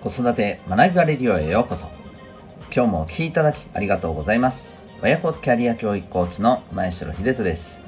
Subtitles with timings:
[0.00, 1.88] 子育て学びバレディオへようこそ。
[2.72, 4.76] 今日もお聴きいただきありがとうございます。
[5.02, 7.80] 親子キャリア教育コーチの前城秀人です。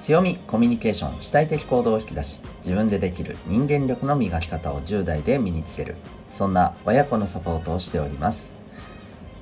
[0.00, 5.96] 強みコミュニケーション主体的行動を引き出し自分でできる人間力の磨き方を10代で身につける。
[6.30, 8.54] そんな親子のサポートをしております。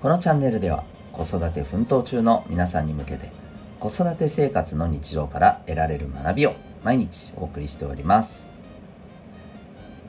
[0.01, 3.29] このチャンネルでは子育て奮闘中の皆さんに向けて
[3.81, 8.49] 子育て生活の日常から得られる学びを毎日お送りしております。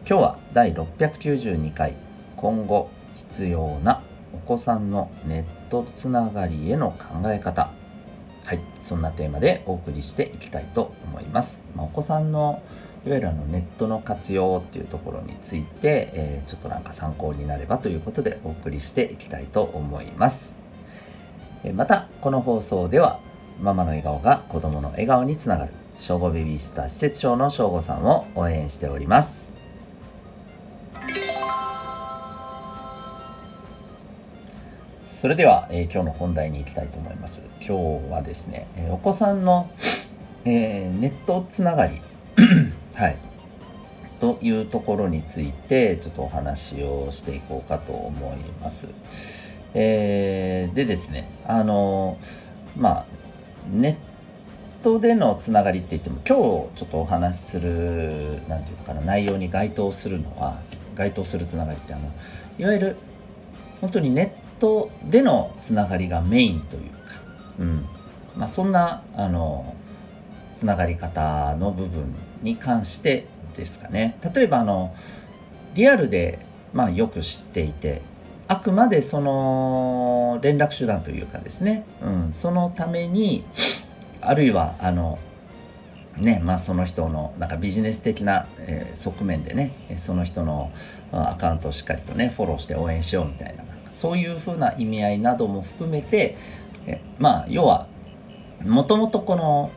[0.08, 2.05] 今日は第692回
[2.46, 7.72] 今後必要なお子さんのネットつながりへの考え方。
[8.44, 12.62] はいそんなテーマでお送りしていきたいと思います、まあ、お子さんの
[13.04, 20.56] いわゆるあのネットの活用っていうところについて、えー、ちょっとなんか参考になればということでお送りしていきたいと思います。
[21.74, 23.20] またこの放送では
[23.60, 29.55] ママの笑顔が子供の笑顔につながる正午ベビーシッター施設長の正午さんを応援しております。
[35.26, 37.44] それでは、えー、今日の本題に行きたいと思います。
[37.60, 39.72] 今日はですね、えー、お子さんの、
[40.44, 42.00] えー、ネットつながり
[42.94, 43.18] はい。
[44.20, 48.88] というところについてちょっとお話をしていこうかと思います。
[49.74, 52.20] えー、でですねあの
[52.78, 53.06] まあ
[53.74, 53.98] ネ
[54.80, 56.36] ットでのつながりって言っても今
[56.72, 60.60] 日ちょっとお話しする何て言うかな内容に該当するのは
[60.94, 62.12] 該当するつながりってあの
[62.60, 62.96] いわゆる
[63.82, 66.98] 本当にネットでのつながりがメインというか、
[67.60, 67.86] うん。
[68.36, 69.76] まあ、そんなあの
[70.52, 74.18] つながり方の部分に関してですかね。
[74.34, 74.96] 例えばあの
[75.74, 76.40] リアルで、
[76.74, 78.02] まあ、よく知っていて
[78.48, 83.44] あくまでその連絡手段というかですね、うん、そのために
[84.22, 85.20] あるいはあの
[86.18, 90.72] ねまあその人のなんかビジネス的な、えー、側面でねその人の
[91.12, 93.64] アカウントをしっかりとねフォローして応援しようみたいな
[93.96, 96.38] そういうふうな意味合いなども含めて
[96.86, 97.88] えまあ要は
[98.64, 99.72] もともとこの、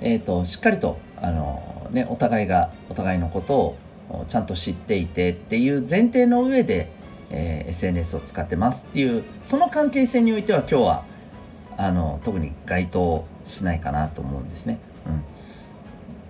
[0.00, 3.76] えーと、しっかりとあの、ね、お互いがお互いのことを
[4.28, 6.88] ちゃんと知っていてっていう前提の上で
[7.30, 11.04] えー、SNS を使ってますっていうその関係性においては今日は
[11.76, 14.78] あの特に該当しないかなと思うんですね。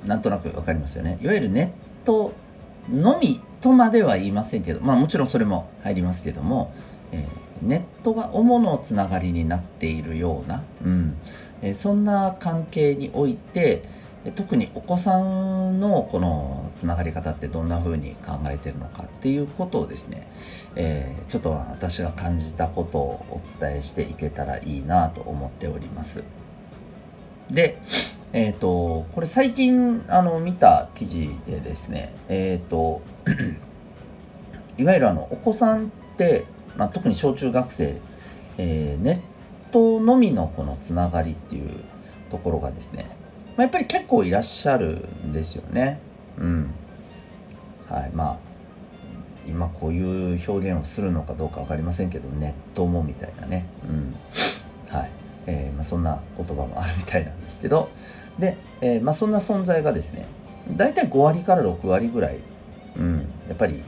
[0.03, 1.19] うん、なんとなく分かりますよね。
[1.21, 2.33] いわゆるネット
[2.91, 6.73] のみとまでは言いませんけどまあもちろんそれも入りますけども、
[7.15, 11.17] えー、ネットが主のつながりになっているような、うん
[11.63, 13.83] えー、そんな関係において、
[14.35, 20.27] 特にお子さんのこのつながり方ってどんな風に考えてるのかっていうことをですね、
[20.77, 26.25] えー、ちょっと私が感じたことをお伝えしていけたらいいなと思っております。
[27.51, 27.79] で、
[28.33, 33.03] えっ、ー、と、これ最近あの見た記事でですね、えっ、ー、と、
[34.79, 38.01] いわゆるあのお子さんって、まあ、特に小中学生、
[38.59, 39.21] えー、ネ
[39.69, 41.71] ットのみのこのつながりっていう
[42.31, 43.17] ところがですね
[43.57, 46.01] まあ、やっぱり結構いらっしゃるんですよね。
[46.39, 46.75] うん。
[47.89, 48.11] はい。
[48.13, 48.39] まあ、
[49.47, 50.03] 今こうい
[50.37, 53.67] う表現をするのかどうか分かりませんけど、ネットもみたいなね。
[53.89, 54.15] うん。
[54.89, 55.11] はい。
[55.47, 57.91] えー、まあ、そんな言葉もあるみたいなんですけど、
[58.39, 60.27] で、えー、まあ、そんな存在がですね、
[60.73, 62.39] 大体5割から6割ぐらい、
[62.97, 63.19] うん、
[63.49, 63.83] やっぱり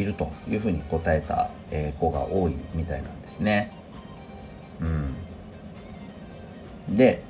[0.00, 1.50] いるというふうに答えた、
[1.98, 3.72] 子が多いみたいなんですね。
[6.88, 6.96] うん。
[6.96, 7.22] で、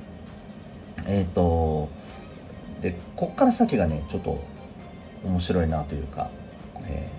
[1.07, 1.89] えっ、ー、と
[2.81, 4.43] でこっから先がねちょっと
[5.25, 6.31] 面白いなというか、
[6.87, 7.11] え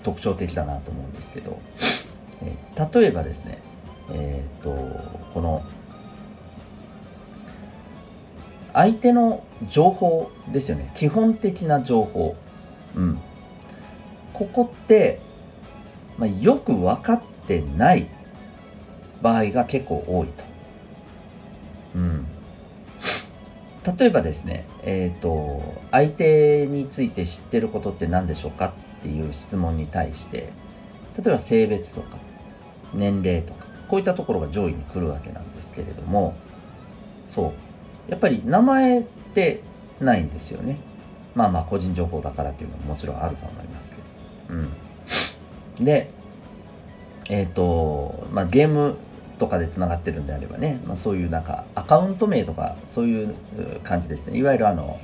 [0.00, 1.58] ー、特徴的だなと思うんですけど、
[2.42, 3.58] えー、例えばですね
[4.10, 4.70] えっ、ー、と
[5.34, 5.64] この
[8.72, 12.36] 相手の情報ですよね基本的な情報
[12.96, 13.20] うん
[14.32, 15.20] ここって、
[16.18, 18.06] まあ、よく分かってない
[19.20, 20.44] 場合が結構多いと
[21.96, 22.26] うん
[23.98, 30.52] 例えばですね、えっ、ー、と、相手について知ってることって何でしょうかっていう質問に対して、
[31.18, 32.16] 例えば性別とか、
[32.94, 36.36] 年齢とか、こういったところが上位に来るわけなんですけれども、
[37.28, 37.52] そ
[38.08, 38.10] う。
[38.10, 39.62] やっぱり名前って
[40.00, 40.78] ないんですよね。
[41.34, 43.91] まあまあ個人情報だからっていうのももちろんあると思います。
[44.48, 45.84] うん。
[45.84, 46.10] で、
[47.30, 48.96] えっ、ー、と、まあゲーム
[49.42, 53.34] とかでつながってるんであればね、まあ、そういうなんかアカウント名とかそういう
[53.82, 55.00] 感じですねいわゆるあの、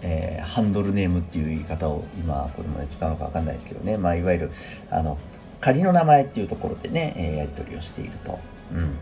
[0.00, 4.50] えー、ハンドルネームっていう言い方を今これまで使うのか分かんないですけどね、まあ、いわゆる
[4.90, 5.18] あの
[5.60, 8.38] 仮の名前っていうところでね、えー、やり取りをしていると。
[8.72, 8.96] うん、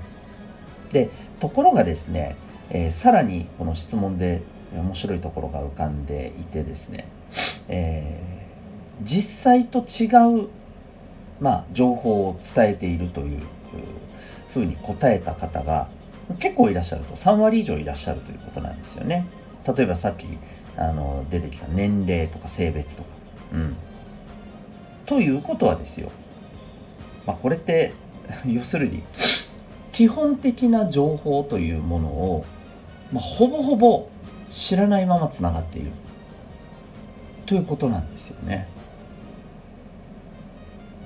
[0.91, 2.37] でところがですね、
[2.71, 4.43] えー、さらにこの質問で
[4.75, 7.09] 面白いところが浮かんでいてですね、
[7.69, 8.36] えー、
[9.03, 10.07] 実際と違
[10.45, 10.49] う
[11.41, 13.41] まあ、情報を伝えているという
[14.49, 15.89] ふうに答えた方が
[16.39, 17.15] 結構いらっしゃると。
[17.15, 19.27] 3割以上いらっしゃるということなんですよね。
[19.67, 20.27] 例えばさっき
[20.77, 23.09] あの出てきた年齢とか性別とか。
[23.53, 23.77] うん。
[25.05, 26.11] ということはですよ、
[27.27, 27.93] まあ、これって
[28.45, 29.05] 要するに
[29.93, 32.45] 基本的な情報というものを、
[33.13, 34.09] まあ、ほぼほぼ
[34.51, 35.93] 知らないままつながっている。
[37.45, 38.67] ということなんですよね。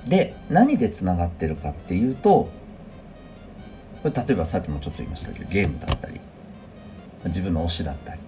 [0.07, 2.49] で何でつながってるかっていうと
[4.03, 6.21] これ例えばさっきもちょっと言いましたけどゲームだったり
[7.27, 8.21] 自分の推しだったり、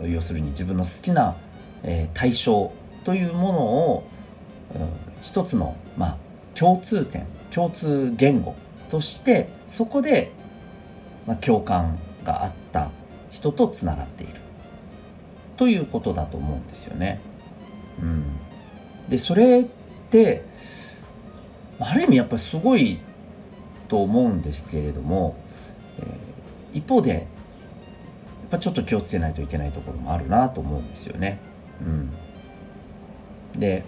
[0.00, 1.36] うん、要するに自分の好きな、
[1.82, 2.72] えー、対象
[3.04, 4.08] というものを、
[4.74, 4.88] うん、
[5.20, 6.16] 一つの、まあ、
[6.54, 8.54] 共通点共通言語
[8.88, 10.32] としてそこで、
[11.26, 12.90] まあ、共感があった
[13.30, 14.34] 人とつながっている
[15.56, 17.20] ということだと思うんですよね。
[18.00, 18.24] うん、
[19.08, 19.64] でそれっ
[20.12, 20.44] て
[21.80, 23.00] ある意味やっぱりすごい
[23.88, 25.36] と思うんですけれども、
[25.98, 27.22] えー、一方でやっ
[28.50, 31.40] ぱちょっと気をつけないといけないところもあるなと思うんですよね。
[31.80, 33.84] うん、で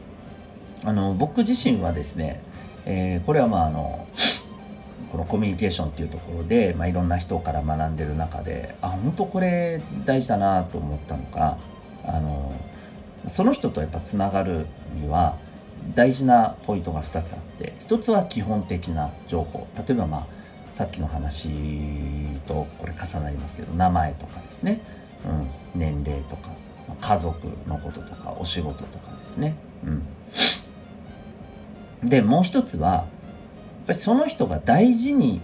[0.84, 2.42] あの僕自身はですね、
[2.84, 4.06] えー、これはまああの
[5.12, 11.56] このコミュニケーションっていうところで、まあ、いろんな人から学んでる中であ本当これ大事だなと思ったのが
[12.04, 12.52] あの
[13.28, 15.38] その人とやっぱつながるには
[15.94, 19.66] 大事なポイントが2つあって1つは基本的な情報。
[19.76, 20.26] 例えばまあ
[20.72, 21.50] さっきの話
[22.46, 24.80] とこれ重なりますけど名前とかですね、
[25.74, 26.50] うん、年齢とか
[27.00, 29.54] 家族のこととかお仕事とかですね、
[32.02, 33.04] うん、でもう一つはやっ
[33.86, 35.40] ぱりその人が大事に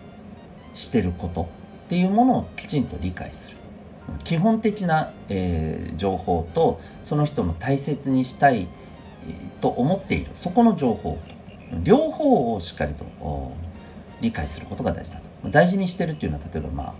[0.74, 3.56] してることっていうものをきちんと理解する。
[4.24, 8.66] 基本的な、えー、情報とその人の大切にしたい
[9.60, 10.30] と思っている。
[10.34, 11.40] そこの情報と。
[11.82, 13.04] 両方をしっかりと
[14.20, 15.48] 理解することが大事だと。
[15.50, 16.94] 大事にしてるっていうのは例えばまあ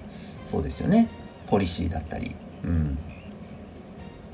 [0.45, 1.09] そうですよね。
[1.49, 2.35] ポリシーだったり、
[2.65, 2.99] うん。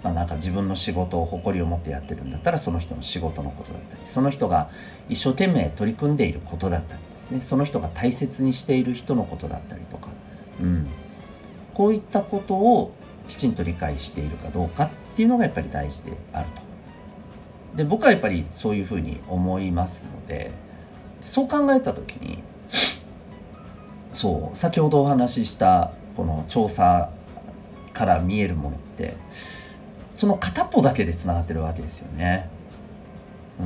[0.02, 4.02] まあ、なんか自分の仕事を誇りを持ってやってるんだったらその人の仕事のことだったり。
[4.04, 4.70] その人が
[5.08, 7.40] 一生懸命取り組んでいることだったりですね。
[7.40, 10.08] その人が大切にしている人のことだったりとか、
[10.60, 10.86] うん、
[11.74, 12.92] こういったことを
[13.26, 16.65] きちんと理解しているかどうかっていうのがやっぱり大事であると。
[17.76, 20.52] で僕はやっぱりそういうふうに思いますので
[21.20, 22.42] そう考えた時に
[24.12, 27.10] そう先ほどお話ししたこの調査
[27.92, 29.16] から見えるものって
[30.10, 32.48] その片っぽだけでつながってるわけですよね。
[33.60, 33.62] う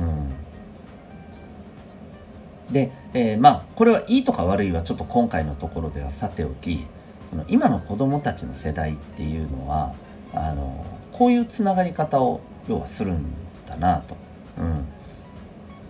[2.71, 6.85] ん、で、えー、まあこれはいいとか悪いはちょっと今回のところではさておき
[7.29, 9.93] その今の子どもたちの世代っていうのは
[10.33, 13.23] あのこういうつながり方を要はするん
[13.71, 14.15] だなと、
[14.57, 14.85] うん、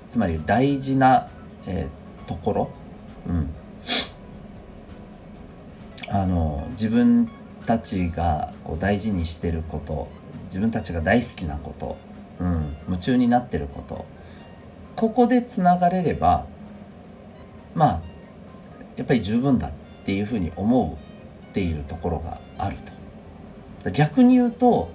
[0.09, 1.29] つまり大事な、
[1.67, 2.71] えー、ところ、
[3.27, 3.49] うん、
[6.07, 7.29] あの自分
[7.65, 10.07] たちがこう大事にしてること。
[10.51, 11.97] 自分たちが大好きなこと、
[12.41, 14.05] うん、夢中になってること。
[14.97, 16.45] ここでつながれれば
[17.73, 18.01] まあ
[18.97, 19.71] やっぱり十分だっ
[20.03, 20.97] ていうふうに思
[21.49, 22.75] っているところがある
[23.83, 23.91] と。
[23.91, 24.91] 逆に言うと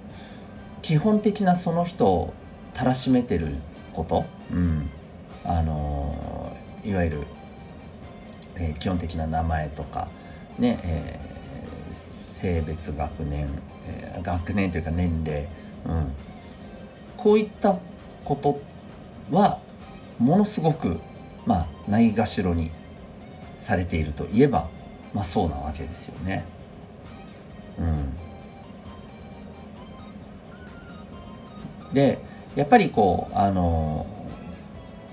[0.83, 2.31] 基本的なその人
[2.77, 3.55] たらしめてる
[3.91, 4.91] こと、うん、
[5.43, 6.55] あの
[6.85, 7.23] いわゆる、
[8.55, 10.07] えー、基本的な名前とか
[10.59, 13.49] ね、えー、性別学年、
[13.87, 15.47] えー、学年というか年齢、
[15.87, 16.11] うん、
[17.17, 17.79] こういった
[18.23, 18.61] こと
[19.31, 19.57] は
[20.19, 20.99] ものすごく
[21.47, 22.69] まあないがしろに
[23.57, 24.69] されているといえば
[25.15, 26.45] まあそうなわけですよね。
[27.79, 27.81] う
[31.91, 32.26] ん、で
[32.57, 34.07] やっぱりこうあの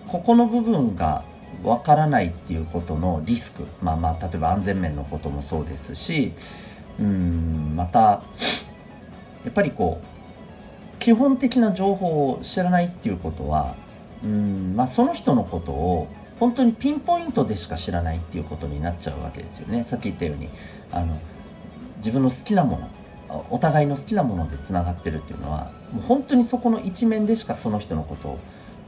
[0.09, 1.25] ここの部分が
[1.63, 6.33] わからないっていうことのリスクまあまあ例えば安全面のこともそうですし
[6.99, 8.23] うんまたや
[9.51, 13.77] っぱりこう基本的な情報を知らないっていうことは
[14.25, 16.09] うんまあその人のことを
[16.41, 19.83] 本当にピンポイントでしか知らないっていうことになっちゃうわけですよね。
[19.83, 20.49] さっき言ったように
[20.91, 21.19] あの
[21.99, 22.89] 自分の好きなもの
[23.51, 28.39] お互いの好きなものでつながってるっていうのはもう本当にそこの一面でしかその人のこと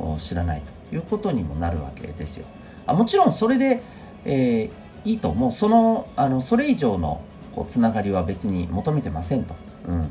[0.02, 2.46] を知らないということにもなるわけですよ。
[2.86, 3.82] あもちろんそれで、
[4.24, 7.22] えー、いいと思うそのあのそれ以上の
[7.54, 9.54] こうつながりは別に求めてませんと、
[9.88, 10.10] うん、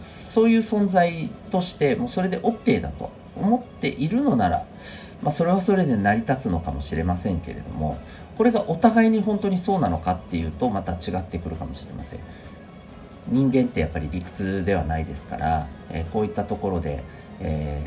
[0.00, 4.66] そういう存在としてもうそれで OK だと思っているのなら、
[5.22, 7.98] まあ、それはそれで成り立つのかもしれませんけれども
[8.36, 12.20] これがお互いに本当にそうなのかっていうとまた違ってくるかもしれません。
[13.30, 17.02] 人間ってやっぱり理屈ではないですから、えー、こういったところで、
[17.40, 17.82] え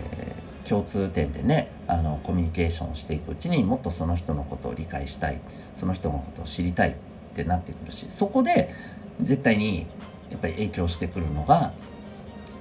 [0.64, 5.40] ー、共通点でねあのコミュニケーションをしていくうちにもっとその人のことを理解したい
[5.74, 6.94] その人のことを知りたいっ
[7.36, 8.74] てなってくるしそこで
[9.22, 9.88] 絶対に
[10.30, 11.74] やっぱり影響してくるのが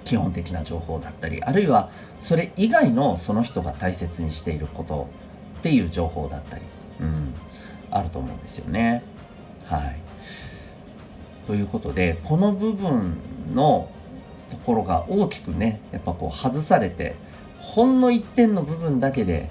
[0.04, 5.08] 基本的な情報だったりあるいはそれ以外のその人が大切にしていること
[5.58, 6.62] っていう情報だったり、
[7.00, 7.34] うん、
[7.90, 9.04] あると思うんですよね。
[9.66, 9.96] はい、
[11.46, 13.16] ということでこの部分
[13.54, 13.90] の
[14.50, 17.14] ところが大きくねやっぱこう外されて
[17.60, 19.50] ほんの一点の部分だけで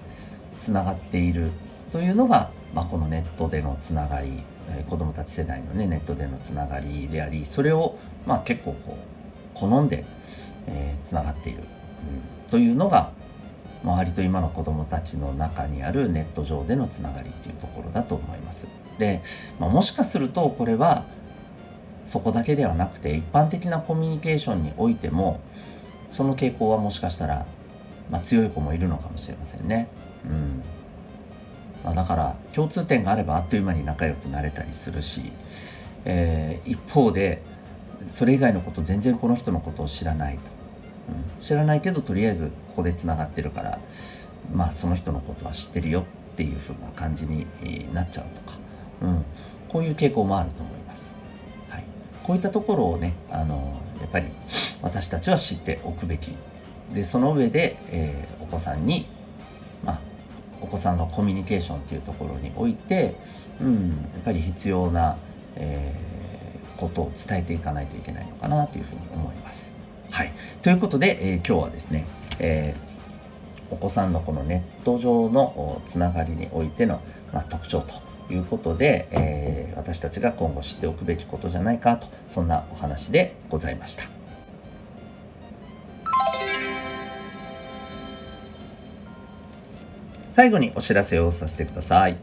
[0.59, 1.51] つながっている
[1.91, 4.43] というのが、まあ、このネットでのつながり
[4.89, 8.97] 子どもたち世代のねネットでのつながりでありそれを、まあ、結構こ
[9.55, 10.05] う好んで
[10.69, 13.11] えー、つながっている、うん、というのが
[13.83, 18.67] 周りと今の子どもたちの中にあるネット上でのつながりっていうところだと思います。
[18.97, 19.21] で、
[19.57, 21.05] まあ、もしかするとこれは
[22.09, 25.39] そこだけではなくて一般的なコミュニケーションにおいても
[26.09, 27.45] その傾向はもしかしたら、
[28.09, 29.87] まあ、強い子もいるのかもしれませんね。
[30.25, 30.63] うん。
[31.83, 35.31] まあ、だから共通点があればあっという間に仲良くなれたりするし、
[36.03, 37.43] えー、一方で
[38.07, 40.41] それ以外のこと全然この人のことを知らないと、
[41.09, 43.79] うん、知らないけどとりあえずここでつながってるから
[44.51, 46.01] まあその人のことは知ってるよ
[46.33, 47.45] っていう風な感じに
[47.93, 48.57] なっちゃうとか、
[49.03, 49.25] うん、
[49.69, 51.18] こういう傾向もあると思います。
[52.29, 54.27] こういったところをねあのやっぱり
[54.83, 56.35] 私たちは知っておくべき
[56.93, 59.07] でその上で、えー、お子さんに、
[59.83, 59.99] まあ、
[60.61, 63.15] お子さんのコミュニケーションっていうところにおいて、
[63.59, 65.17] うん、やっぱり必要な、
[65.55, 66.09] えー
[66.79, 69.75] ことを伝えていかないといけないのかなというふうに思います。
[70.09, 70.31] はい、
[70.61, 72.05] ということで、えー、今日はですね、
[72.39, 72.73] え、
[73.69, 77.01] お子さんのこのネット上のつながりにおいての、
[77.33, 84.03] まあ、特徴ということで、えー、私たちが今後知っておくべきことじゃないかとそんなお話でございました。
[90.29, 92.17] 最後にお知らせをさせてください。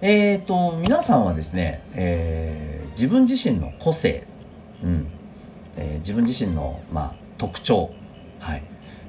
[0.00, 4.26] えっ、ー、と、皆さんはですね、えー、自分自身の個性、
[4.82, 5.06] うん
[5.76, 7.90] えー、自分自身の、まあ、特徴、
[8.38, 8.62] はい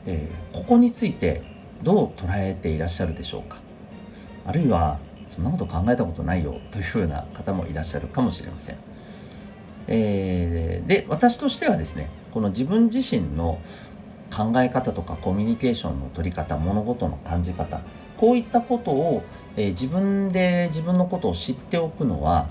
[0.06, 1.42] えー、ここについて
[1.84, 3.60] どう捉えていらっしゃるでしょうか
[4.46, 5.00] あるいは、
[5.38, 8.76] そんなこと考えたことないよというふうな方もいらっしゃるかもしれません。
[9.88, 13.62] えー、で、私としてはですね、この自分自身の
[14.36, 17.80] 考え方とかコミュニケーションの取り方物事の感じ方
[18.18, 19.24] こういったことを
[19.58, 22.48] えー、自分で自分のことを知っておくのは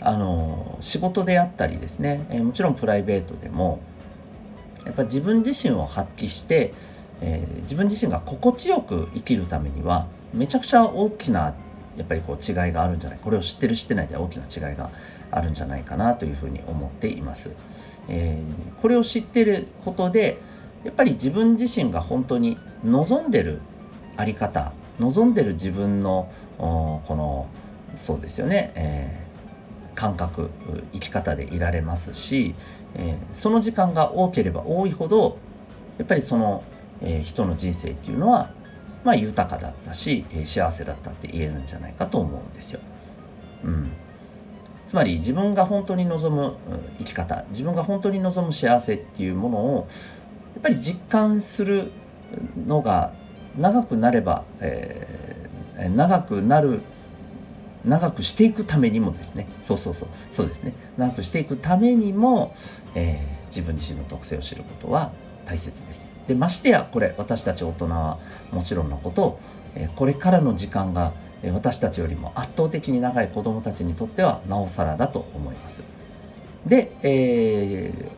[0.00, 3.80] あの仕事であったりですね、えー、もちろんプライベートでも
[4.84, 6.72] やっぱ自分自身を発揮して、
[7.20, 11.54] えー、自分自身が心地よく生きるためにはめちゃくちゃ大きな
[11.96, 14.90] やっぱりこう違いがあるんじゃないこれを知ってる知ってないで大きな違いが
[15.30, 17.52] あるんじゃないかなというふうに思っています。
[18.08, 20.38] えー、これを知ってることで
[20.84, 23.60] やっぱり自分自身が本当に望んでる
[24.16, 27.48] あり方望んでる自分のこの
[27.94, 30.50] そうですよね、えー、感覚
[30.92, 32.54] 生き方でいられますし、
[32.94, 35.38] えー、その時間が多ければ多いほど
[35.98, 36.62] やっぱりその、
[37.00, 38.50] えー、人の人生っていうのは、
[39.06, 42.80] まあ、豊かだったし、え幸せだったって言えるんじゃないかと思うんですよ。
[43.62, 43.92] うん、
[44.84, 46.56] つまり自分が本当に望む
[46.98, 49.88] 生き方自分が本当に望む幸せっていうものを
[50.54, 51.92] やっぱり実感する
[52.66, 53.12] のが
[53.56, 56.80] 長くなれば、えー、長くなる
[57.84, 59.46] 長くしていくためにもですね。
[59.62, 60.08] そうそうそう。
[60.32, 60.72] そうですね。
[60.96, 62.56] 長くしていくためにも、
[62.96, 65.12] えー、自分自身の特性を知ることは
[65.46, 68.18] 大切ですでましてやこれ私たち大人は
[68.52, 69.38] もちろんのこと、
[69.94, 71.12] これからの時間が
[71.52, 75.84] 私たちよりも圧倒的に長い子どもたちにとってはなおさらだと思います
[76.66, 78.10] で、えー、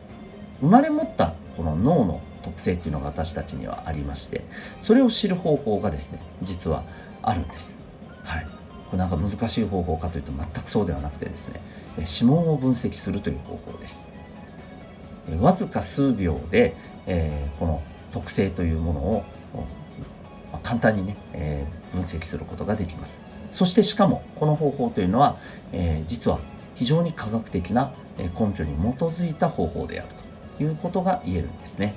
[0.61, 4.43] 生まれ持ったこの脳の特性っていうのが私たちにはありまして
[4.79, 6.83] それを知る方法がですね実は
[7.21, 7.79] あるんです。
[8.23, 8.49] はい、こ
[8.93, 11.59] れなんか難しい方法かというと全くそうではなくてですね
[11.97, 14.18] 指紋を分析するという方法です。
[15.37, 17.81] わずか数秒で、えー、この
[18.11, 19.23] 特性というものを
[20.63, 23.21] 簡単にね、えー、分析することができます。
[23.51, 25.37] そしてしかもこの方法というのは、
[25.71, 26.39] えー、実は
[26.75, 30.09] 非常に科学的な根拠に基づいた方法である
[30.57, 31.93] ということが言えるんですね。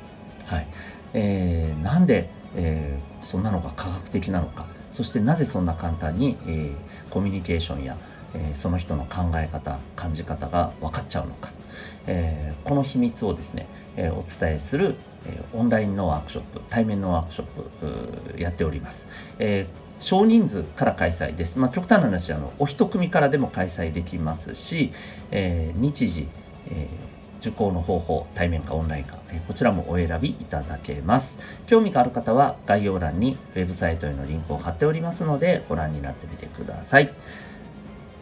[0.46, 0.66] はい
[1.14, 6.74] えー、なんで、えー、そんなのが科学的なのかそしてなぜそんな簡単に、えー、
[7.10, 7.96] コミュニケーションや、
[8.34, 11.50] えー、その人の考え方感じ方が分かっちゃうのか、
[12.06, 14.96] えー、この秘密をですね、えー、お伝えする、
[15.26, 19.06] え、オンラインのワークショップ対面のワークショップやっております、
[19.38, 19.66] え
[20.00, 21.60] 少人数から開催です。
[21.60, 24.92] まあ、極端な話あの、お一組からでも開催できますし、
[25.30, 26.26] え、日時、
[26.70, 26.88] え
[27.42, 31.40] 受講の方法、対面かオンラインか、えこちらもお選びいただけます。
[31.66, 37.12] 興味がある方は概要欄にウェブサイトへのリンクを貼っておりますので、ご覧になってみてください。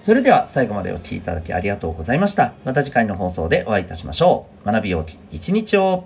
[0.02, 2.54] それでは最後までお聴きいただきありがとうございました。
[2.64, 4.66] また次回の放送でお会いいたしましょう。
[4.66, 6.04] 学びようき一日を